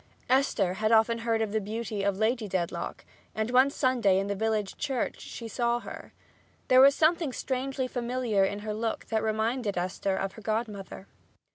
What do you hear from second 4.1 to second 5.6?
in the village church she